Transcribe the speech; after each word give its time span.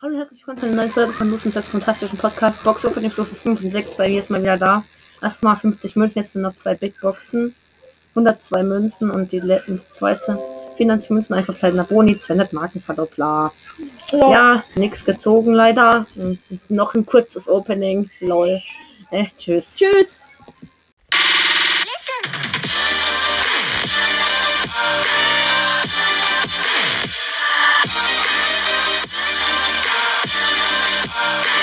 willkommen 0.00 0.56
zu 0.56 0.66
einer 0.66 0.76
neuen 0.76 0.90
Folge 0.92 1.12
von 1.12 1.28
Lucians 1.28 1.68
fantastischen 1.68 2.18
Podcast. 2.18 2.62
Box 2.62 2.84
Opening 2.84 3.10
Stufe 3.10 3.34
5 3.34 3.64
und 3.64 3.72
6 3.72 3.96
bei 3.96 4.08
mir 4.08 4.20
ist 4.20 4.30
mal 4.30 4.40
wieder 4.40 4.56
da. 4.56 4.84
Erstmal 5.20 5.56
50 5.56 5.96
Münzen, 5.96 6.20
jetzt 6.20 6.34
sind 6.34 6.42
noch 6.42 6.56
zwei 6.56 6.76
Big 6.76 7.00
Boxen. 7.00 7.52
102 8.10 8.62
Münzen 8.62 9.10
und 9.10 9.32
die, 9.32 9.40
die 9.40 9.80
zweite 9.90 10.38
94 10.76 11.10
Münzen, 11.10 11.34
einfach 11.34 11.58
kleiner 11.58 11.82
Boni, 11.82 12.16
200 12.16 12.52
Markenverdoppler. 12.52 13.52
Ja, 14.12 14.30
ja 14.30 14.62
nix 14.76 15.04
gezogen 15.04 15.52
leider. 15.52 16.06
Und 16.14 16.38
noch 16.68 16.94
ein 16.94 17.04
kurzes 17.04 17.48
Opening. 17.48 18.08
Lol. 18.20 18.60
Äh, 19.10 19.24
tschüss. 19.36 19.78
Tschüss. 19.78 20.27
love. 31.28 31.57